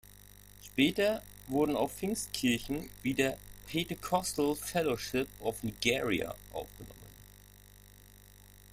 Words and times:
Später 0.65 1.21
wurden 1.45 1.75
auch 1.75 1.91
Pfingstkirchen 1.91 2.89
wie 3.03 3.13
der 3.13 3.37
Pentecostal 3.67 4.55
Fellowship 4.55 5.27
of 5.39 5.61
Nigeria 5.61 6.33
aufgenommen. 6.53 6.99